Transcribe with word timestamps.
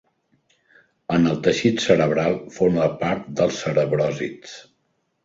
En 1.17 1.27
el 1.31 1.35
teixit 1.47 1.83
cerebral 1.83 2.37
forma 2.55 2.87
part 3.05 3.29
dels 3.41 3.61
cerebròsids. 3.67 4.57